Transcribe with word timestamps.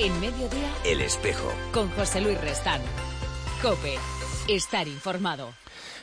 En 0.00 0.20
mediodía, 0.20 0.70
El 0.84 1.00
espejo. 1.00 1.52
con 1.72 1.88
José 1.90 2.20
Luis 2.20 2.40
Restán. 2.40 2.80
Cope, 3.60 3.96
estar 4.48 4.86
informado. 4.86 5.48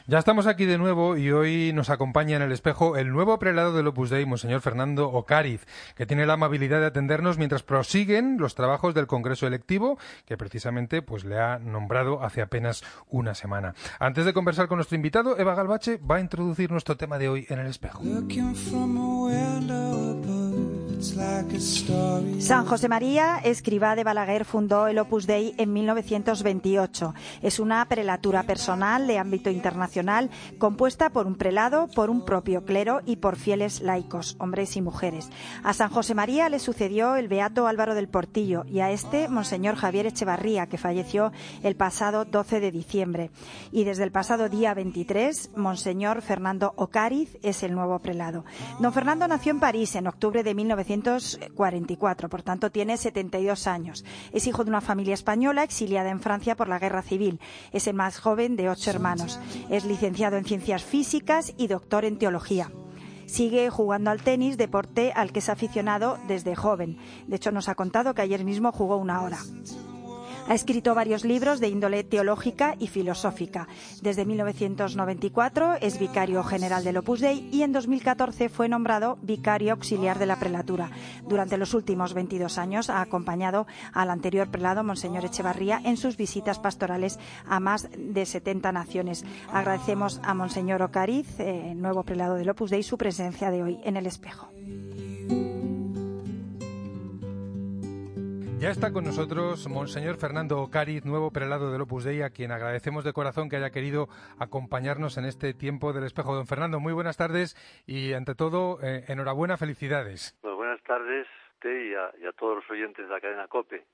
Ya 0.07 0.19
estamos 0.19 0.45
aquí 0.45 0.65
de 0.65 0.77
nuevo 0.77 1.17
y 1.17 1.31
hoy 1.31 1.71
nos 1.73 1.89
acompaña 1.89 2.35
en 2.35 2.43
el 2.43 2.51
espejo 2.51 2.95
el 2.97 3.11
nuevo 3.11 3.39
prelado 3.39 3.73
del 3.73 3.87
Opus 3.87 4.09
Dei, 4.11 4.25
Monseñor 4.25 4.61
Fernando 4.61 5.07
Ocariz, 5.09 5.65
que 5.95 6.05
tiene 6.05 6.25
la 6.27 6.33
amabilidad 6.33 6.79
de 6.79 6.87
atendernos 6.87 7.37
mientras 7.39 7.63
prosiguen 7.63 8.37
los 8.37 8.53
trabajos 8.53 8.93
del 8.93 9.07
Congreso 9.07 9.47
electivo, 9.47 9.97
que 10.25 10.37
precisamente 10.37 11.01
pues 11.01 11.23
le 11.23 11.39
ha 11.39 11.57
nombrado 11.57 12.21
hace 12.21 12.41
apenas 12.41 12.83
una 13.09 13.33
semana. 13.33 13.73
Antes 13.97 14.25
de 14.25 14.33
conversar 14.33 14.67
con 14.67 14.77
nuestro 14.77 14.95
invitado, 14.97 15.39
Eva 15.39 15.55
Galbache 15.55 15.97
va 15.97 16.17
a 16.17 16.19
introducir 16.21 16.69
nuestro 16.69 16.97
tema 16.97 17.17
de 17.17 17.29
hoy 17.29 17.47
en 17.49 17.59
el 17.59 17.67
espejo. 17.67 18.03
San 22.39 22.65
José 22.65 22.89
María, 22.89 23.37
escriba 23.43 23.95
de 23.95 24.03
Balaguer, 24.03 24.45
fundó 24.45 24.87
el 24.87 24.97
Opus 24.99 25.27
Dei 25.27 25.53
en 25.57 25.73
1928. 25.73 27.13
Es 27.41 27.59
una 27.59 27.85
prelatura 27.85 28.43
personal 28.43 29.07
de 29.07 29.19
ámbito 29.19 29.49
internacional 29.49 30.29
compuesta 30.57 31.09
por 31.09 31.27
un 31.27 31.35
prelado, 31.35 31.87
por 31.87 32.09
un 32.09 32.25
propio 32.25 32.65
clero 32.65 33.01
y 33.05 33.17
por 33.17 33.35
fieles 33.35 33.81
laicos, 33.81 34.35
hombres 34.39 34.75
y 34.77 34.81
mujeres. 34.81 35.29
A 35.63 35.73
San 35.73 35.89
José 35.89 36.15
María 36.15 36.49
le 36.49 36.59
sucedió 36.59 37.15
el 37.15 37.27
beato 37.27 37.67
Álvaro 37.67 37.95
del 37.95 38.07
Portillo 38.07 38.63
y 38.67 38.79
a 38.79 38.91
este 38.91 39.27
Monseñor 39.29 39.75
Javier 39.75 40.05
Echevarría, 40.07 40.67
que 40.67 40.77
falleció 40.77 41.31
el 41.63 41.75
pasado 41.75 42.25
12 42.25 42.59
de 42.59 42.71
diciembre. 42.71 43.31
Y 43.71 43.83
desde 43.83 44.03
el 44.03 44.11
pasado 44.11 44.49
día 44.49 44.73
23, 44.73 45.51
Monseñor 45.55 46.21
Fernando 46.21 46.73
Ocariz 46.75 47.37
es 47.41 47.63
el 47.63 47.73
nuevo 47.73 47.99
prelado. 47.99 48.45
Don 48.79 48.93
Fernando 48.93 49.27
nació 49.27 49.51
en 49.51 49.59
París 49.59 49.95
en 49.95 50.07
octubre 50.07 50.43
de 50.43 50.53
1944, 50.97 52.29
por 52.29 52.43
tanto 52.43 52.71
tiene 52.71 52.97
72 52.97 53.67
años. 53.67 54.05
Es 54.31 54.47
hijo 54.47 54.63
de 54.63 54.69
una 54.69 54.81
familia 54.81 55.13
española 55.13 55.63
exiliada 55.63 56.09
en 56.09 56.19
Francia 56.19 56.55
por 56.55 56.67
la 56.67 56.79
guerra 56.79 57.01
civil. 57.01 57.39
Es 57.71 57.87
el 57.87 57.95
más 57.95 58.19
joven 58.19 58.55
de 58.55 58.69
ocho 58.69 58.89
hermanos. 58.89 59.39
Es 59.69 59.85
licenciado 59.85 60.37
en 60.37 60.45
ciencias 60.45 60.83
físicas 60.83 61.53
y 61.57 61.67
doctor 61.67 62.05
en 62.05 62.17
teología. 62.17 62.71
Sigue 63.25 63.69
jugando 63.69 64.11
al 64.11 64.21
tenis, 64.21 64.57
deporte 64.57 65.11
al 65.15 65.31
que 65.31 65.39
es 65.39 65.49
aficionado 65.49 66.17
desde 66.27 66.55
joven. 66.55 66.97
De 67.27 67.37
hecho, 67.37 67.51
nos 67.51 67.69
ha 67.69 67.75
contado 67.75 68.13
que 68.13 68.21
ayer 68.21 68.43
mismo 68.43 68.71
jugó 68.71 68.97
una 68.97 69.23
hora. 69.23 69.39
Ha 70.47 70.53
escrito 70.53 70.93
varios 70.93 71.25
libros 71.25 71.59
de 71.59 71.69
índole 71.69 72.03
teológica 72.03 72.75
y 72.77 72.85
filosófica. 72.85 73.67
Desde 74.03 74.25
1994 74.25 75.77
es 75.81 75.97
vicario 75.97 76.43
general 76.43 76.83
del 76.83 76.97
Opus 76.97 77.19
Dei 77.19 77.49
y 77.51 77.63
en 77.63 77.71
2014 77.71 78.49
fue 78.49 78.69
nombrado 78.69 79.17
vicario 79.23 79.73
auxiliar 79.73 80.19
de 80.19 80.27
la 80.27 80.37
prelatura. 80.37 80.91
Durante 81.27 81.57
los 81.57 81.73
últimos 81.73 82.13
22 82.13 82.59
años 82.59 82.91
ha 82.91 83.01
acompañado 83.01 83.65
al 83.91 84.11
anterior 84.11 84.51
prelado, 84.51 84.83
Monseñor 84.83 85.25
Echevarría, 85.25 85.81
en 85.83 85.97
sus 85.97 86.15
visitas 86.15 86.59
pastorales 86.59 87.17
a 87.47 87.59
más 87.59 87.89
de 87.97 88.25
70 88.27 88.71
naciones. 88.71 89.25
Agradecemos 89.51 90.21
a 90.23 90.35
Monseñor 90.35 90.83
Ocariz, 90.83 91.39
eh, 91.39 91.73
nuevo 91.75 92.03
prelado 92.03 92.35
del 92.35 92.51
Opus 92.51 92.69
Dei, 92.69 92.83
su 92.83 92.99
presencia 92.99 93.49
de 93.49 93.63
hoy 93.63 93.79
en 93.83 93.97
el 93.97 94.05
espejo. 94.05 94.51
Ya 98.65 98.71
está 98.71 98.91
con 98.91 99.03
nosotros 99.03 99.67
Monseñor 99.69 100.17
Fernando 100.17 100.59
Ocariz, 100.59 101.05
nuevo 101.05 101.29
prelado 101.29 101.71
del 101.71 101.81
Opus 101.81 102.03
Dei, 102.03 102.23
a 102.23 102.31
quien 102.31 102.51
agradecemos 102.51 103.03
de 103.03 103.13
corazón 103.13 103.47
que 103.47 103.57
haya 103.57 103.69
querido 103.69 104.07
acompañarnos 104.39 105.19
en 105.19 105.25
este 105.25 105.53
tiempo 105.53 105.93
del 105.93 106.03
espejo. 106.03 106.33
Don 106.33 106.47
Fernando, 106.47 106.79
muy 106.79 106.91
buenas 106.91 107.15
tardes 107.15 107.53
y 107.85 108.13
ante 108.13 108.33
todo, 108.33 108.79
eh, 108.81 109.03
enhorabuena, 109.07 109.57
felicidades. 109.57 110.35
Pues 110.41 110.55
buenas 110.55 110.81
tardes 110.81 111.27
a 111.27 111.53
usted 111.53 111.79
y 112.19 112.25
a 112.25 112.31
todos 112.31 112.55
los 112.55 112.71
oyentes 112.71 113.07
de 113.07 113.13
la 113.13 113.21
cadena 113.21 113.47
COPE. 113.47 113.85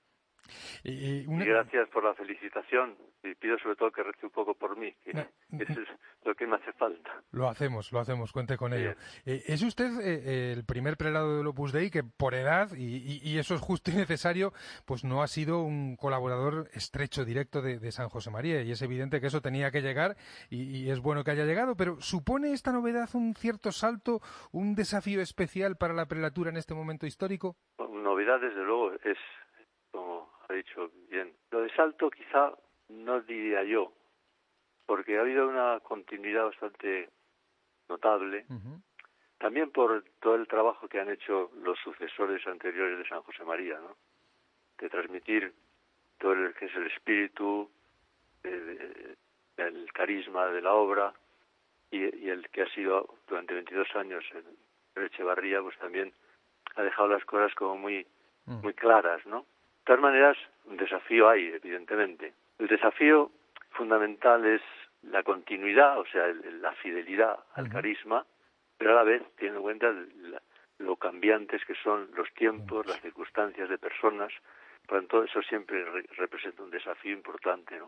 Y, 0.84 0.92
y 0.92 1.22
Y 1.22 1.28
una- 1.28 1.46
gracias 1.46 1.88
por 1.90 2.04
la 2.04 2.14
felicitación. 2.14 2.96
Y 3.24 3.36
pido 3.36 3.58
sobre 3.60 3.76
todo 3.76 3.92
que 3.92 4.02
rece 4.04 4.26
un 4.26 4.32
poco 4.32 4.56
por 4.56 4.76
mí, 4.78 4.92
que 5.04 5.14
No. 5.14 5.22
eso 5.60 5.82
es 5.82 5.88
lo 6.26 6.34
que 6.36 6.48
me 6.48 6.56
hace 6.56 6.74
falta. 6.74 7.22
Lo 7.32 7.48
hacemos, 7.48 7.92
lo 7.92 8.00
hacemos, 8.00 8.32
cuente 8.32 8.58
con 8.58 8.74
ello. 8.74 8.94
Eh, 9.26 9.44
es 9.48 9.62
usted 9.62 9.92
eh, 10.02 10.54
el 10.54 10.66
primer 10.66 10.98
prelado 10.98 11.38
del 11.38 11.48
Opus 11.48 11.72
Dei 11.72 11.90
que 11.92 12.04
por 12.04 12.34
edad, 12.34 12.72
y, 12.76 12.98
y- 12.98 13.22
y 13.24 13.38
eso 13.38 13.54
es 13.56 13.62
justo 13.62 13.92
y 13.92 13.96
necesario, 13.96 14.54
pues 14.86 15.04
no 15.04 15.22
ha 15.22 15.28
sido 15.28 15.62
un 15.64 15.96
colaborador 15.96 16.70
estrecho, 16.74 17.24
directo 17.26 17.62
de, 17.62 17.78
de 17.80 17.92
San 17.92 18.10
José 18.10 18.32
María, 18.32 18.62
y 18.64 18.72
es 18.72 18.82
evidente 18.82 19.22
que 19.22 19.28
eso 19.28 19.42
tenía 19.42 19.72
que 19.72 19.82
llegar, 19.82 20.18
y, 20.50 20.64
y 20.86 20.90
es 20.90 21.00
bueno 21.00 21.24
que 21.24 21.32
haya 21.32 21.46
llegado, 21.46 21.76
pero 21.76 22.02
¿supone 22.02 22.54
esta 22.54 22.72
novedad 22.72 23.10
un 23.14 23.36
cierto 23.36 23.72
salto, 23.72 24.20
un 24.52 24.74
desafío 24.76 25.22
especial 25.22 25.78
para 25.78 25.94
la 25.94 26.08
prelatura 26.08 26.50
en 26.50 26.58
este 26.58 26.74
momento 26.74 27.06
histórico? 27.06 27.56
Novedad, 27.78 28.40
desde 28.42 28.64
luego, 28.64 28.94
es, 28.94 29.18
ha 30.52 30.56
dicho 30.56 30.92
bien, 31.10 31.34
lo 31.52 31.62
de 31.62 31.70
salto 31.72 32.10
quizá 32.10 32.54
no 32.90 33.22
diría 33.22 33.64
yo, 33.64 33.92
porque 34.86 35.18
ha 35.18 35.22
habido 35.22 35.48
una 35.48 35.80
continuidad 35.82 36.46
bastante 36.46 37.10
notable, 37.90 38.46
también 39.38 39.72
por 39.72 40.04
todo 40.20 40.36
el 40.36 40.48
trabajo 40.48 40.88
que 40.88 41.00
han 41.00 41.10
hecho 41.10 41.52
los 41.64 41.78
sucesores 41.80 42.46
anteriores 42.48 42.98
de 42.98 43.08
San 43.08 43.22
José 43.24 43.44
María, 43.44 43.80
¿no? 43.80 43.96
De 44.78 44.90
transmitir 44.90 45.54
todo 46.20 46.34
el 46.34 46.54
que 46.54 46.66
es 46.66 46.76
el 46.76 46.88
espíritu, 46.88 47.70
eh, 48.44 49.16
el 49.58 49.92
carisma 49.94 50.48
de 50.48 50.62
la 50.62 50.74
obra 50.74 51.14
y, 51.90 51.98
y 52.26 52.30
el 52.30 52.50
que 52.50 52.64
ha 52.64 52.70
sido 52.74 53.16
durante 53.28 53.54
22 53.54 53.96
años 53.96 54.24
en 54.34 55.04
Echevarría, 55.04 55.62
pues 55.62 55.78
también 55.80 56.14
ha 56.76 56.84
dejado 56.84 57.08
las 57.10 57.26
cosas 57.26 57.54
como 57.56 57.78
muy 57.78 58.06
Mm. 58.46 58.62
muy 58.64 58.74
claras, 58.74 59.26
¿no? 59.26 59.46
De 59.82 59.86
todas 59.86 60.02
maneras, 60.02 60.38
un 60.66 60.78
desafío 60.78 61.28
hay, 61.30 61.48
evidentemente. 61.48 62.34
El 62.60 62.68
desafío 62.68 63.32
fundamental 63.72 64.46
es 64.46 64.62
la 65.04 65.24
continuidad, 65.24 66.00
o 66.00 66.06
sea, 66.06 66.28
la 66.28 66.72
fidelidad 66.74 67.40
al 67.56 67.68
carisma, 67.70 68.26
pero 68.78 68.92
a 68.92 68.96
la 68.96 69.04
vez 69.04 69.24
teniendo 69.36 69.60
en 69.60 69.64
cuenta 69.64 69.94
lo 70.78 70.96
cambiantes 70.98 71.66
que 71.66 71.74
son 71.76 72.10
los 72.16 72.32
tiempos, 72.34 72.86
las 72.86 73.02
circunstancias 73.02 73.68
de 73.70 73.78
personas. 73.80 74.32
Por 74.88 75.00
tanto, 75.00 75.24
eso 75.24 75.42
siempre 75.42 75.84
re- 75.86 76.06
representa 76.18 76.62
un 76.64 76.70
desafío 76.72 77.14
importante, 77.14 77.78
¿no? 77.78 77.88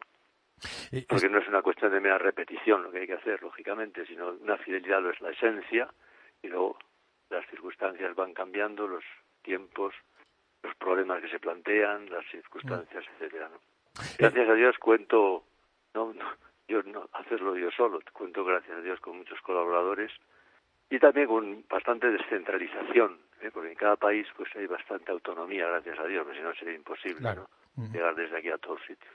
Eh, 0.92 1.06
Porque 1.08 1.30
no 1.30 1.40
es 1.40 1.48
una 1.48 1.62
cuestión 1.62 1.92
de 1.92 2.00
mera 2.00 2.18
repetición 2.18 2.84
lo 2.84 2.92
que 2.92 3.00
hay 3.00 3.08
que 3.08 3.14
hacer, 3.14 3.42
lógicamente, 3.42 4.06
sino 4.06 4.30
una 4.30 4.58
fidelidad 4.58 5.02
lo 5.02 5.10
es 5.12 5.22
la 5.22 5.32
esencia 5.32 5.88
y 6.42 6.48
luego 6.48 6.78
las 7.30 7.46
circunstancias 7.50 8.16
van 8.16 8.34
cambiando, 8.34 8.88
los 8.88 9.04
tiempos, 9.42 9.94
los 10.64 10.76
problemas 10.76 11.22
que 11.22 11.30
se 11.30 11.40
plantean, 11.40 12.10
las 12.10 12.26
circunstancias, 12.32 13.06
etcétera, 13.14 13.50
¿no? 13.50 13.60
Gracias 14.18 14.50
a 14.50 14.54
Dios 14.54 14.78
cuento, 14.80 15.44
no, 15.94 16.14
no, 16.14 16.26
yo 16.68 16.82
no 16.84 17.08
hacerlo 17.14 17.56
yo 17.58 17.70
solo, 17.72 18.00
cuento 18.14 18.44
gracias 18.44 18.78
a 18.78 18.82
Dios 18.82 19.00
con 19.00 19.18
muchos 19.18 19.40
colaboradores 19.42 20.12
y 20.90 21.00
también 21.00 21.28
con 21.28 21.64
bastante 21.70 22.10
descentralización, 22.10 23.20
¿eh? 23.42 23.52
porque 23.54 23.70
en 23.70 23.76
cada 23.76 23.96
país 23.98 24.28
pues 24.36 24.50
hay 24.56 24.66
bastante 24.66 25.12
autonomía, 25.12 25.68
gracias 25.68 26.00
a 26.00 26.06
Dios, 26.06 26.24
porque 26.24 26.40
si 26.40 26.44
no 26.44 26.54
sería 26.56 26.74
imposible 26.74 27.20
Claro. 27.20 27.42
¿no? 27.42 27.63
Llegar 27.76 28.16
desde 28.16 28.38
aquí 28.38 28.50
a 28.50 28.58
todos 28.60 28.80
sitios. 28.88 29.14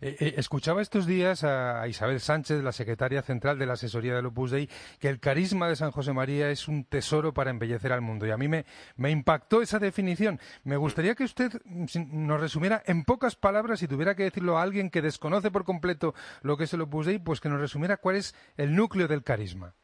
Eh, 0.00 0.16
eh, 0.18 0.34
escuchaba 0.36 0.82
estos 0.82 1.06
días 1.06 1.44
a 1.44 1.86
Isabel 1.86 2.18
Sánchez, 2.18 2.62
la 2.62 2.72
secretaria 2.72 3.22
central 3.22 3.58
de 3.58 3.66
la 3.66 3.74
asesoría 3.74 4.14
del 4.14 4.26
Opus 4.26 4.50
Dei, 4.50 4.68
que 5.00 5.08
el 5.08 5.20
carisma 5.20 5.68
de 5.68 5.76
San 5.76 5.92
José 5.92 6.12
María 6.12 6.50
es 6.50 6.66
un 6.66 6.84
tesoro 6.84 7.32
para 7.32 7.50
embellecer 7.50 7.92
al 7.92 8.00
mundo. 8.00 8.26
Y 8.26 8.30
a 8.30 8.36
mí 8.36 8.48
me, 8.48 8.64
me 8.96 9.10
impactó 9.10 9.62
esa 9.62 9.78
definición. 9.78 10.38
Me 10.64 10.76
gustaría 10.76 11.14
que 11.14 11.24
usted 11.24 11.52
mm, 11.64 12.26
nos 12.26 12.40
resumiera 12.40 12.82
en 12.86 13.04
pocas 13.04 13.36
palabras, 13.36 13.78
si 13.78 13.86
tuviera 13.86 14.16
que 14.16 14.24
decirlo 14.24 14.58
a 14.58 14.62
alguien 14.62 14.90
que 14.90 15.02
desconoce 15.02 15.52
por 15.52 15.64
completo 15.64 16.14
lo 16.42 16.56
que 16.56 16.64
es 16.64 16.74
el 16.74 16.80
Opus 16.80 17.06
Dei, 17.06 17.18
pues 17.20 17.40
que 17.40 17.48
nos 17.48 17.60
resumiera 17.60 17.96
cuál 17.98 18.16
es 18.16 18.34
el 18.56 18.74
núcleo 18.74 19.06
del 19.06 19.22
carisma. 19.22 19.74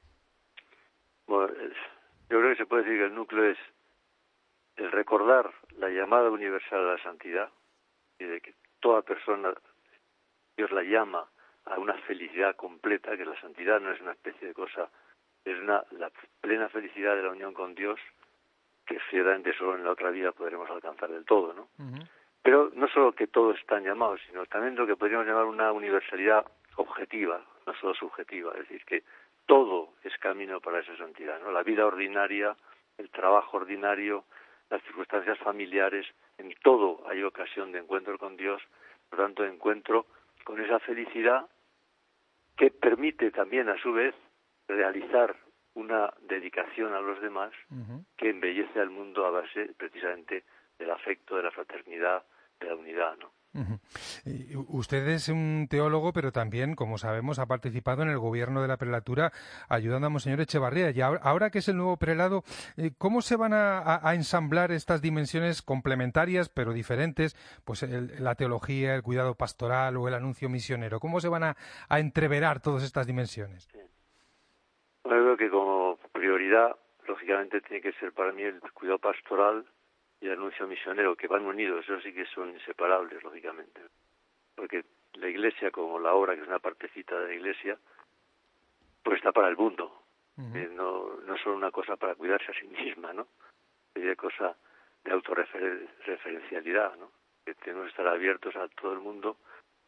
Bueno, 1.28 1.54
yo 2.28 2.38
creo 2.38 2.50
que 2.50 2.56
se 2.56 2.66
puede 2.66 2.82
decir 2.82 2.98
que 2.98 3.06
el 3.06 3.14
núcleo 3.14 3.50
es 3.50 3.58
el 4.76 4.90
recordar 4.90 5.50
la 5.78 5.88
llamada 5.88 6.30
universal 6.30 6.80
a 6.80 6.92
la 6.94 7.02
santidad 7.02 7.50
toda 8.86 9.02
persona, 9.02 9.52
Dios 10.56 10.70
la 10.70 10.84
llama 10.84 11.26
a 11.64 11.76
una 11.76 11.94
felicidad 12.06 12.54
completa, 12.54 13.16
que 13.16 13.24
la 13.24 13.34
santidad 13.40 13.80
no 13.80 13.90
es 13.90 14.00
una 14.00 14.12
especie 14.12 14.46
de 14.46 14.54
cosa, 14.54 14.88
es 15.44 15.58
una, 15.58 15.82
la 15.90 16.08
plena 16.40 16.68
felicidad 16.68 17.16
de 17.16 17.24
la 17.24 17.30
unión 17.30 17.52
con 17.52 17.74
Dios 17.74 17.98
que 18.86 19.00
ciertamente 19.10 19.52
solo 19.54 19.74
en 19.74 19.82
la 19.82 19.90
otra 19.90 20.10
vida 20.10 20.30
podremos 20.30 20.70
alcanzar 20.70 21.10
del 21.10 21.24
todo, 21.24 21.52
¿no? 21.52 21.68
Pero 22.44 22.70
no 22.74 22.86
solo 22.86 23.10
que 23.10 23.26
todos 23.26 23.58
están 23.58 23.82
llamados, 23.82 24.20
sino 24.28 24.46
también 24.46 24.76
lo 24.76 24.86
que 24.86 24.94
podríamos 24.94 25.26
llamar 25.26 25.46
una 25.46 25.72
universalidad 25.72 26.46
objetiva, 26.76 27.44
no 27.66 27.74
solo 27.80 27.92
subjetiva, 27.92 28.52
es 28.52 28.68
decir, 28.68 28.84
que 28.84 29.02
todo 29.46 29.94
es 30.04 30.16
camino 30.18 30.60
para 30.60 30.78
esa 30.78 30.96
santidad, 30.96 31.40
¿no? 31.40 31.50
La 31.50 31.64
vida 31.64 31.84
ordinaria, 31.84 32.56
el 32.98 33.10
trabajo 33.10 33.56
ordinario, 33.56 34.22
las 34.70 34.80
circunstancias 34.84 35.38
familiares, 35.38 36.06
en 36.38 36.54
todo 36.62 37.02
hay 37.08 37.22
ocasión 37.22 37.72
de 37.72 37.78
encuentro 37.78 38.18
con 38.18 38.36
Dios, 38.36 38.62
por 39.08 39.18
tanto, 39.18 39.44
encuentro 39.44 40.06
con 40.44 40.60
esa 40.60 40.78
felicidad 40.80 41.46
que 42.56 42.70
permite 42.70 43.30
también, 43.30 43.68
a 43.68 43.80
su 43.80 43.92
vez, 43.92 44.14
realizar 44.68 45.36
una 45.74 46.12
dedicación 46.22 46.94
a 46.94 47.00
los 47.00 47.20
demás 47.20 47.52
que 48.16 48.30
embellece 48.30 48.80
al 48.80 48.90
mundo 48.90 49.26
a 49.26 49.30
base 49.30 49.72
precisamente 49.76 50.44
del 50.78 50.90
afecto, 50.90 51.36
de 51.36 51.42
la 51.42 51.50
fraternidad, 51.50 52.24
de 52.58 52.66
la 52.66 52.76
unidad, 52.76 53.16
¿no? 53.18 53.32
Usted 54.68 55.08
es 55.08 55.28
un 55.28 55.66
teólogo, 55.70 56.12
pero 56.12 56.32
también, 56.32 56.74
como 56.74 56.98
sabemos, 56.98 57.38
ha 57.38 57.46
participado 57.46 58.02
en 58.02 58.10
el 58.10 58.18
gobierno 58.18 58.62
de 58.62 58.68
la 58.68 58.76
prelatura 58.76 59.32
ayudando 59.68 60.06
a 60.06 60.10
Monseñor 60.10 60.40
Echevarría. 60.40 60.90
Y 60.90 61.00
ahora, 61.00 61.50
que 61.50 61.58
es 61.58 61.68
el 61.68 61.76
nuevo 61.76 61.96
prelado, 61.96 62.42
eh, 62.76 62.90
¿cómo 62.98 63.22
se 63.22 63.36
van 63.36 63.52
a, 63.54 64.00
ensamblar 64.14 64.72
estas 64.72 65.02
dimensiones 65.02 65.62
complementarias, 65.62 66.48
pero 66.48 66.72
diferentes? 66.72 67.34
Pues 67.64 67.82
la 67.82 68.34
teología, 68.34 68.94
el 68.94 69.02
cuidado 69.02 69.34
pastoral 69.34 69.96
o 69.96 70.08
el 70.08 70.14
anuncio 70.14 70.48
misionero. 70.48 71.00
¿Cómo 71.00 71.20
se 71.20 71.28
van 71.28 71.44
a, 71.44 71.56
entreverar 71.90 72.60
todas 72.60 72.82
estas 72.82 73.06
dimensiones? 73.06 73.68
Bueno, 75.04 75.22
creo 75.22 75.36
que 75.36 75.50
como 75.50 75.98
prioridad, 76.12 76.76
lógicamente, 77.06 77.60
tiene 77.60 77.80
que 77.80 77.92
ser 77.94 78.12
para 78.12 78.32
mí 78.32 78.42
el 78.42 78.60
cuidado 78.72 78.98
pastoral 78.98 79.64
y 80.20 80.26
el 80.26 80.32
anuncio 80.32 80.66
misionero, 80.66 81.16
que 81.16 81.28
van 81.28 81.44
unidos, 81.44 81.84
eso 81.84 82.00
sí 82.00 82.12
que 82.12 82.26
son 82.26 82.50
inseparables, 82.50 83.22
lógicamente. 83.22 83.80
Porque 84.54 84.84
la 85.14 85.28
Iglesia, 85.28 85.70
como 85.70 85.98
la 85.98 86.14
obra, 86.14 86.34
que 86.34 86.42
es 86.42 86.48
una 86.48 86.58
partecita 86.58 87.18
de 87.18 87.28
la 87.28 87.34
Iglesia, 87.34 87.78
pues 89.02 89.18
está 89.18 89.32
para 89.32 89.48
el 89.48 89.56
mundo. 89.56 90.02
Eh, 90.38 90.68
no, 90.70 91.16
no 91.24 91.38
solo 91.38 91.56
una 91.56 91.70
cosa 91.70 91.96
para 91.96 92.14
cuidarse 92.14 92.50
a 92.50 92.60
sí 92.60 92.66
misma, 92.66 93.12
¿no? 93.14 93.28
Es 93.94 94.16
cosa 94.18 94.54
de 95.02 95.12
autorreferencialidad, 95.12 96.94
¿no? 96.96 97.10
Que 97.44 97.54
tenemos 97.54 97.84
que 97.84 97.90
estar 97.90 98.06
abiertos 98.06 98.54
a 98.56 98.68
todo 98.68 98.92
el 98.92 98.98
mundo 98.98 99.38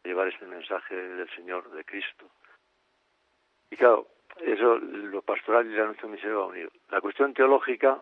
a 0.03 0.07
llevar 0.07 0.27
este 0.27 0.47
mensaje 0.47 0.95
del 0.95 1.29
Señor, 1.35 1.69
de 1.69 1.85
Cristo. 1.85 2.31
Y 3.69 3.75
claro, 3.75 4.07
eso, 4.41 4.77
lo 4.77 5.21
pastoral 5.21 5.69
y 5.69 5.75
el 5.75 5.81
anuncio 5.81 6.07
misionero 6.07 6.39
va 6.39 6.47
unido. 6.47 6.71
La 6.89 7.01
cuestión 7.01 7.33
teológica, 7.33 8.01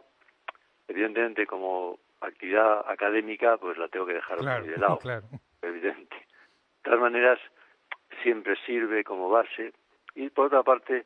evidentemente, 0.87 1.45
como 1.45 1.99
actividad 2.21 2.89
académica, 2.89 3.57
pues 3.57 3.77
la 3.77 3.87
tengo 3.87 4.05
que 4.05 4.13
dejar 4.13 4.39
de 4.39 4.77
lado, 4.77 4.99
evidente. 5.61 6.15
De 6.15 6.83
todas 6.83 6.99
maneras, 6.99 7.39
siempre 8.23 8.55
sirve 8.65 9.03
como 9.03 9.29
base 9.29 9.73
y 10.15 10.29
por 10.29 10.47
otra 10.47 10.63
parte, 10.63 11.05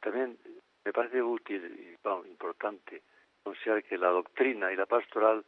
también 0.00 0.38
me 0.84 0.92
parece 0.92 1.22
útil 1.22 1.62
y 1.78 1.92
importante 2.28 3.02
considerar 3.42 3.82
que 3.84 3.98
la 3.98 4.08
doctrina 4.08 4.72
y 4.72 4.76
la 4.76 4.86
pastoral 4.86 5.44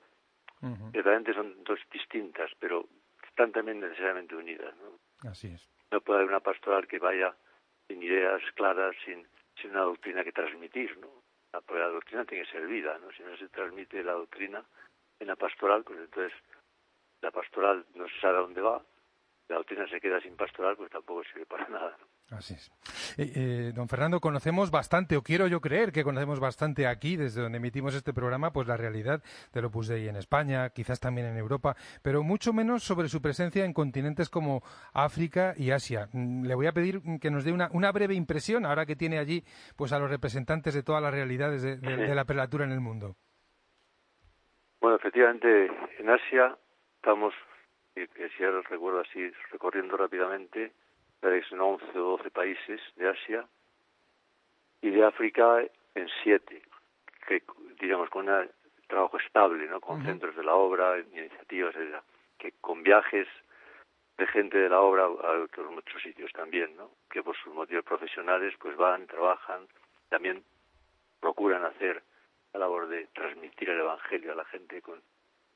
realmente 0.92 1.34
son 1.34 1.62
dos 1.64 1.78
distintas, 1.92 2.50
pero 2.58 2.86
están 3.28 3.52
también 3.52 3.80
necesariamente 3.80 4.34
unidas. 4.34 4.74
¿no? 4.76 5.28
Así 5.28 5.48
es. 5.48 5.68
No 5.90 6.00
puede 6.00 6.20
haber 6.20 6.30
una 6.30 6.40
pastoral 6.40 6.86
que 6.86 6.98
vaya 6.98 7.34
sin 7.86 8.02
ideas 8.02 8.40
claras, 8.54 8.94
sin, 9.04 9.26
sin 9.60 9.70
una 9.70 9.82
doctrina 9.82 10.24
que 10.24 10.32
transmitir, 10.32 10.96
¿no? 10.98 11.23
Porque 11.60 11.80
la 11.80 11.88
doctrina 11.88 12.24
tiene 12.24 12.44
que 12.44 12.52
ser 12.52 12.66
vida, 12.66 12.98
¿no? 12.98 13.10
Si 13.12 13.22
no 13.22 13.36
se 13.36 13.48
transmite 13.48 14.02
la 14.02 14.12
doctrina 14.12 14.64
en 15.20 15.26
la 15.26 15.36
pastoral, 15.36 15.84
pues 15.84 15.98
entonces 15.98 16.32
la 17.20 17.30
pastoral 17.30 17.84
no 17.94 18.08
se 18.08 18.20
sabe 18.20 18.38
a 18.38 18.40
dónde 18.40 18.60
va, 18.60 18.82
la 19.48 19.56
doctrina 19.56 19.88
se 19.88 20.00
queda 20.00 20.20
sin 20.20 20.36
pastoral, 20.36 20.76
pues 20.76 20.90
tampoco 20.90 21.24
sirve 21.24 21.46
para 21.46 21.68
nada. 21.68 21.96
Así 22.30 22.54
es. 22.54 22.72
Eh, 23.18 23.32
eh, 23.36 23.72
don 23.74 23.88
Fernando, 23.88 24.18
conocemos 24.18 24.70
bastante, 24.70 25.16
o 25.16 25.22
quiero 25.22 25.46
yo 25.46 25.60
creer 25.60 25.92
que 25.92 26.02
conocemos 26.02 26.40
bastante 26.40 26.86
aquí, 26.86 27.16
desde 27.16 27.42
donde 27.42 27.58
emitimos 27.58 27.94
este 27.94 28.14
programa, 28.14 28.50
pues 28.52 28.66
la 28.66 28.76
realidad 28.76 29.22
del 29.52 29.66
Opus 29.66 29.88
Dei 29.88 30.08
en 30.08 30.16
España, 30.16 30.70
quizás 30.70 31.00
también 31.00 31.26
en 31.26 31.36
Europa, 31.36 31.76
pero 32.02 32.22
mucho 32.22 32.52
menos 32.52 32.82
sobre 32.82 33.08
su 33.08 33.20
presencia 33.20 33.64
en 33.64 33.74
continentes 33.74 34.30
como 34.30 34.62
África 34.94 35.54
y 35.56 35.70
Asia. 35.70 36.08
Mm, 36.12 36.46
le 36.46 36.54
voy 36.54 36.66
a 36.66 36.72
pedir 36.72 37.02
que 37.20 37.30
nos 37.30 37.44
dé 37.44 37.52
una, 37.52 37.68
una 37.72 37.92
breve 37.92 38.14
impresión, 38.14 38.64
ahora 38.64 38.86
que 38.86 38.96
tiene 38.96 39.18
allí 39.18 39.44
pues 39.76 39.92
a 39.92 39.98
los 39.98 40.10
representantes 40.10 40.74
de 40.74 40.82
todas 40.82 41.02
las 41.02 41.12
realidades 41.12 41.62
de, 41.62 42.14
la 42.14 42.24
prelatura 42.24 42.64
en 42.64 42.72
el 42.72 42.80
mundo. 42.80 43.16
Bueno, 44.80 44.96
efectivamente, 44.96 45.70
en 45.98 46.10
Asia 46.10 46.56
estamos, 46.96 47.34
si 47.94 48.44
recuerdo 48.68 49.00
así, 49.00 49.30
recorriendo 49.50 49.96
rápidamente, 49.96 50.72
en 51.32 51.60
11 51.60 51.98
o 51.98 52.18
12 52.18 52.30
países 52.30 52.80
de 52.96 53.08
Asia 53.08 53.46
y 54.82 54.90
de 54.90 55.04
África 55.04 55.62
en 55.94 56.08
7, 56.22 56.62
que 57.26 57.42
digamos 57.80 58.10
con 58.10 58.28
un 58.28 58.50
trabajo 58.86 59.18
estable, 59.18 59.66
¿no? 59.66 59.80
con 59.80 60.04
centros 60.04 60.36
de 60.36 60.44
la 60.44 60.54
obra, 60.54 60.98
iniciativas, 60.98 61.74
que 62.38 62.52
con 62.60 62.82
viajes 62.82 63.26
de 64.18 64.26
gente 64.26 64.58
de 64.58 64.68
la 64.68 64.80
obra 64.80 65.04
a 65.04 65.42
otros 65.42 65.72
muchos 65.72 66.02
sitios 66.02 66.30
también, 66.32 66.76
¿no? 66.76 66.90
que 67.10 67.22
por 67.22 67.36
sus 67.36 67.54
motivos 67.54 67.84
profesionales 67.84 68.54
pues 68.60 68.76
van, 68.76 69.06
trabajan, 69.06 69.66
también 70.10 70.44
procuran 71.20 71.64
hacer 71.64 72.02
la 72.52 72.60
labor 72.60 72.86
de 72.88 73.06
transmitir 73.08 73.70
el 73.70 73.80
Evangelio 73.80 74.32
a 74.32 74.36
la 74.36 74.44
gente 74.44 74.82
con, 74.82 75.00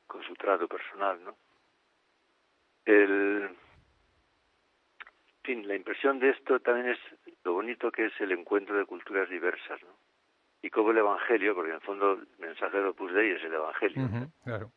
con 0.07 0.23
su 0.23 0.35
trato 0.35 0.67
personal. 0.67 1.23
¿no? 1.23 1.37
El, 2.87 3.51
fin, 5.49 5.67
la 5.67 5.77
impresión 5.77 6.19
de 6.19 6.29
esto 6.29 6.61
también 6.61 6.91
es 6.91 6.99
lo 7.43 7.55
bonito 7.55 7.91
que 7.91 8.05
es 8.07 8.21
el 8.21 8.33
encuentro 8.33 8.77
de 8.77 8.85
culturas 8.85 9.31
diversas, 9.31 9.83
¿no? 9.83 9.97
Y 10.61 10.69
como 10.69 10.91
el 10.91 10.99
Evangelio, 10.99 11.55
porque 11.55 11.71
en 11.71 11.77
el 11.77 11.81
fondo 11.81 12.13
el 12.13 12.29
mensaje 12.39 12.77
de 12.77 12.89
Opus 12.89 13.15
Dei 13.15 13.31
es 13.31 13.43
el 13.43 13.55
Evangelio, 13.55 14.31
claro. 14.45 14.71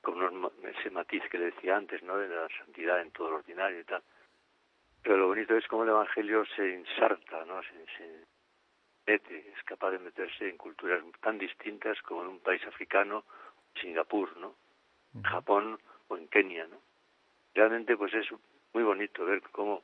con 0.00 0.50
ese 0.62 0.88
matiz 0.90 1.22
que 1.30 1.36
le 1.36 1.46
decía 1.46 1.76
antes, 1.76 2.02
¿no? 2.02 2.16
De 2.16 2.28
la 2.28 2.48
santidad 2.60 3.02
en 3.02 3.10
todo 3.10 3.28
lo 3.30 3.36
ordinario 3.36 3.80
y 3.80 3.84
tal. 3.84 4.02
Pero 5.02 5.18
lo 5.18 5.26
bonito 5.26 5.54
es 5.54 5.66
cómo 5.66 5.82
el 5.82 5.90
Evangelio 5.90 6.46
se 6.56 6.66
inserta, 6.66 7.44
¿no? 7.44 7.60
Se, 7.62 8.24
mete, 9.06 9.52
es 9.54 9.62
capaz 9.64 9.90
de 9.90 9.98
meterse 9.98 10.48
en 10.48 10.56
culturas 10.56 11.04
tan 11.20 11.36
distintas 11.36 12.00
como 12.02 12.22
en 12.22 12.28
un 12.28 12.40
país 12.40 12.64
africano, 12.64 13.24
Singapur, 13.78 14.34
¿no? 14.38 14.54
Japón 15.24 15.78
o 16.08 16.16
en 16.16 16.26
Kenia, 16.28 16.66
¿no? 16.68 16.78
Realmente, 17.54 17.98
pues 17.98 18.14
es 18.14 18.26
muy 18.72 18.82
bonito 18.82 19.26
ver 19.26 19.42
cómo 19.52 19.82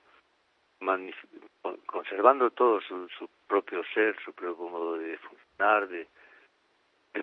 conservando 1.87 2.51
todo 2.51 2.81
su, 2.81 3.29
propio 3.47 3.83
ser, 3.95 4.17
su 4.25 4.33
propio 4.33 4.69
modo 4.69 4.97
de 4.99 5.17
funcionar, 5.19 5.89
de, 5.89 6.07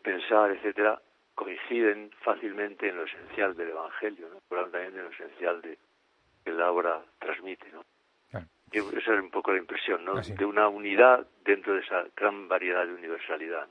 pensar, 0.01 0.51
etcétera, 0.51 1.01
coinciden 1.35 2.11
fácilmente 2.23 2.89
en 2.89 2.97
lo 2.97 3.03
esencial 3.03 3.55
del 3.55 3.69
Evangelio, 3.69 4.29
¿no? 4.29 4.39
pero 4.47 4.69
también 4.69 4.95
en 4.95 5.03
lo 5.03 5.09
esencial 5.09 5.61
de 5.61 5.77
que 6.43 6.51
la 6.51 6.71
obra 6.71 7.01
transmite, 7.19 7.69
¿no? 7.71 7.83
esa 8.71 9.13
es 9.13 9.19
un 9.19 9.31
poco 9.31 9.51
la 9.51 9.57
impresión, 9.57 10.05
¿no? 10.05 10.15
De 10.21 10.45
una 10.45 10.67
unidad 10.67 11.25
dentro 11.43 11.73
de 11.73 11.81
esa 11.81 12.05
gran 12.15 12.47
variedad 12.47 12.85
de 12.85 12.93
universalidad. 12.93 13.67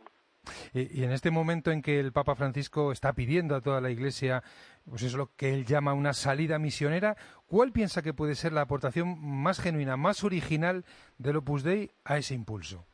Y, 0.73 1.05
en 1.05 1.13
este 1.13 1.31
momento 1.31 1.71
en 1.71 1.83
que 1.83 2.01
el 2.01 2.13
Papa 2.13 2.35
Francisco 2.35 2.93
está 2.93 3.13
pidiendo 3.13 3.55
a 3.55 3.61
toda 3.61 3.81
la 3.81 3.91
Iglesia, 3.91 4.43
pues 4.89 5.03
es 5.03 5.15
lo 5.15 5.31
que 5.37 5.53
él 5.53 5.65
llama 5.65 5.93
una 5.93 6.13
salida 6.13 6.59
misionera, 6.59 7.17
¿cuál 7.47 7.73
piensa 7.73 8.03
que 8.03 8.15
puede 8.15 8.35
ser 8.35 8.53
la 8.53 8.63
aportación 8.63 9.17
más 9.21 9.61
genuina, 9.61 9.97
más 9.97 10.25
original 10.25 10.85
del 11.19 11.37
Opus 11.37 11.63
Dei 11.63 11.91
a 12.05 12.19
ese 12.19 12.35
impulso? 12.35 12.87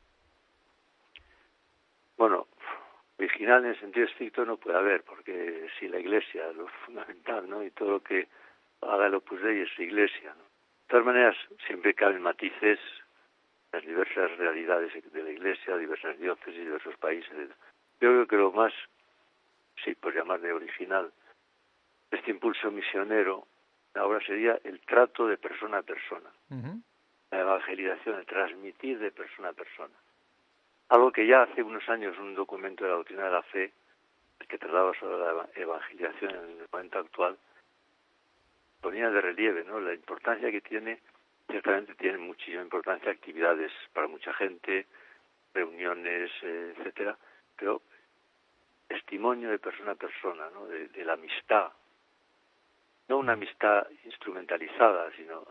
Bueno, 2.17 2.47
original 3.19 3.65
en 3.65 3.71
el 3.71 3.81
sentido 3.81 4.07
estricto 4.07 4.45
no 4.45 4.57
puede 4.57 4.79
haber, 4.79 5.03
porque 5.03 5.67
si 5.79 5.89
la 5.89 5.99
Iglesia, 5.99 6.53
lo 6.53 6.69
fundamental, 6.85 7.49
¿no? 7.49 7.65
Y 7.65 7.71
todo 7.71 7.93
lo 7.93 8.01
que 8.03 8.29
haga 8.81 9.07
el 9.07 9.15
Opus 9.15 9.43
Dei 9.43 9.61
es 9.61 9.79
la 9.79 9.85
Iglesia, 9.85 10.35
¿no? 10.37 10.45
De 10.45 10.89
todas 10.89 11.07
maneras, 11.07 11.37
siempre 11.67 11.95
caben 11.95 12.23
matices 12.23 12.79
las 13.75 13.85
diversas 13.85 14.31
realidades 14.39 14.93
de 15.13 15.23
la 15.23 15.31
Iglesia, 15.31 15.77
diversas 15.77 16.17
diócesis, 16.19 16.55
diversos 16.55 16.97
países. 16.97 17.49
Yo 18.01 18.09
creo 18.11 18.27
que 18.29 18.37
lo 18.37 18.53
más, 18.53 18.73
sí, 19.85 19.97
por 19.97 20.15
llamar 20.15 20.41
de 20.41 20.53
original, 20.53 21.11
este 22.13 22.31
impulso 22.31 22.71
misionero 22.71 23.49
ahora 23.95 24.25
sería 24.25 24.61
el 24.63 24.81
trato 24.81 25.27
de 25.27 25.39
persona 25.39 25.79
a 25.79 25.83
persona, 25.83 26.31
la 27.31 27.41
evangelización, 27.41 28.21
el 28.21 28.27
transmitir 28.27 29.01
de 29.01 29.11
persona 29.11 29.49
a 29.49 29.53
persona. 29.53 29.95
Algo 30.91 31.11
que 31.11 31.27
ya 31.27 31.43
hace 31.43 31.63
unos 31.63 31.89
años 31.89 32.17
un 32.19 32.37
documento 32.37 32.85
de 32.85 32.91
la 32.91 32.97
doctrina 32.97 33.25
de 33.25 33.31
la 33.33 33.43
fe, 33.43 33.73
que 34.49 34.59
trataba 34.59 34.93
sobre 35.01 35.19
la 35.19 35.49
evangelización 35.57 36.31
en 36.31 36.61
el 36.61 36.69
momento 36.71 36.99
actual, 37.01 37.37
ponía 38.81 39.11
de 39.11 39.21
relieve 39.21 39.65
¿no? 39.65 39.81
la 39.81 39.95
importancia 39.95 40.51
que 40.53 40.61
tiene 40.61 41.01
ciertamente 41.49 41.95
tienen 41.95 42.23
muchísima 42.23 42.63
importancia 42.63 43.11
actividades 43.11 43.73
para 43.93 44.09
mucha 44.09 44.33
gente, 44.35 44.87
reuniones, 45.53 46.31
eh, 46.43 46.75
etcétera, 46.77 47.17
pero 47.57 47.83
testimonio 48.89 49.51
de 49.51 49.59
persona 49.59 49.93
a 49.93 49.97
persona, 49.97 50.49
¿no? 50.51 50.67
de, 50.67 51.05
la 51.05 51.15
amistad, 51.15 51.73
no 53.09 53.19
una 53.19 53.33
amistad 53.33 53.87
instrumentalizada, 54.05 55.11
sino 55.17 55.45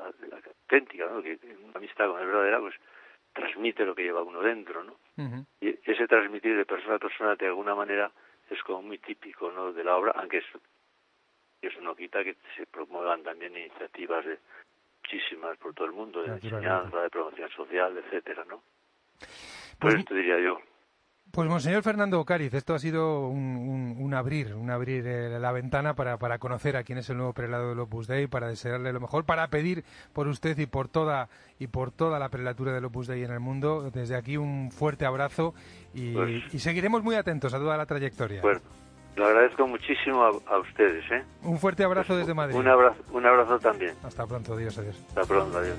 auténtica, 0.61 1.05
¿no? 1.07 1.21
que 1.21 1.39
una 1.63 1.73
amistad 1.75 2.07
con 2.07 2.19
el 2.19 2.27
verdadera, 2.27 2.59
pues 2.59 2.75
transmite 3.33 3.85
lo 3.85 3.95
que 3.95 4.03
lleva 4.03 4.21
uno 4.21 4.41
dentro, 4.41 4.83
¿no? 4.83 4.95
Y 5.59 5.69
ese 5.83 6.07
transmitir 6.07 6.55
de 6.55 6.65
persona 6.65 6.95
a 6.95 6.99
persona 6.99 7.35
de 7.35 7.47
alguna 7.47 7.75
manera 7.75 8.11
es 8.49 8.61
como 8.63 8.83
muy 8.83 8.99
típico, 8.99 9.51
¿no? 9.51 9.73
De 9.73 9.83
la 9.83 9.97
obra, 9.97 10.13
aunque 10.15 10.37
eso, 10.37 10.59
eso 11.61 11.81
no 11.81 11.95
quita 11.95 12.23
que 12.23 12.37
se 12.55 12.65
promuevan 12.67 13.23
también 13.23 13.57
iniciativas 13.57 14.25
de 14.25 14.39
muchísimas 15.13 15.57
por 15.57 15.73
todo 15.73 15.87
el 15.87 15.93
mundo, 15.93 16.21
de 16.21 16.33
enseñanza, 16.33 17.01
de 17.01 17.09
promoción 17.09 17.49
social, 17.49 17.97
etcétera, 17.97 18.43
¿no? 18.49 18.61
Pues, 19.79 19.95
esto 19.95 20.13
diría 20.13 20.39
yo. 20.39 20.57
Pues 21.31 21.49
Monseñor 21.49 21.81
Fernando 21.81 22.19
Ocariz, 22.19 22.53
esto 22.53 22.75
ha 22.75 22.79
sido 22.79 23.27
un, 23.27 24.13
abrir, 24.13 24.53
un 24.53 24.69
abrir 24.69 25.07
eh, 25.07 25.39
la 25.39 25.51
ventana 25.51 25.95
para, 25.95 26.17
para, 26.17 26.37
conocer 26.37 26.77
a 26.77 26.83
quién 26.83 26.99
es 26.99 27.09
el 27.09 27.17
nuevo 27.17 27.33
prelado 27.33 27.69
del 27.69 27.79
Opus 27.79 28.05
Dei, 28.05 28.27
para 28.27 28.47
desearle 28.47 28.93
lo 28.93 28.99
mejor, 28.99 29.25
para 29.25 29.47
pedir 29.47 29.83
por 30.13 30.27
usted 30.27 30.55
y 30.59 30.67
por 30.67 30.89
toda 30.89 31.29
y 31.57 31.67
por 31.67 31.91
toda 31.91 32.19
la 32.19 32.29
prelatura 32.29 32.71
del 32.71 32.85
Opus 32.85 33.07
Dei 33.07 33.23
en 33.23 33.31
el 33.31 33.39
mundo. 33.39 33.89
Desde 33.89 34.15
aquí 34.15 34.37
un 34.37 34.71
fuerte 34.71 35.05
abrazo 35.07 35.55
y, 35.95 36.13
pues 36.13 36.61
seguiremos 36.61 37.03
muy 37.03 37.15
atentos 37.15 37.51
a 37.55 37.57
toda 37.57 37.77
la 37.77 37.87
trayectoria. 37.87 38.41
Bueno, 38.43 38.61
lo 39.15 39.25
agradezco 39.25 39.67
muchísimo 39.67 40.23
a, 40.23 40.59
ustedes. 40.59 41.03
¿eh? 41.11 41.23
Un 41.43 41.59
fuerte 41.59 41.83
abrazo 41.83 42.15
desde 42.15 42.33
Madrid. 42.33 42.55
Un 42.55 42.67
abrazo, 42.67 43.01
un 43.11 43.25
abrazo 43.25 43.59
también. 43.59 43.93
Hasta 44.03 44.25
pronto, 44.25 44.55
Dios, 44.55 44.77
adiós. 44.77 44.97
Hasta 45.09 45.23
pronto, 45.23 45.57
adiós. 45.57 45.77